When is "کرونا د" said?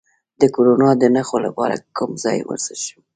0.55-1.03